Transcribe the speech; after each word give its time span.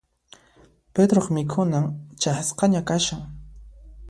Pedroq 0.93 1.27
mikhunan 1.35 1.85
chayasqaña 2.21 2.81
kashan. 2.89 3.21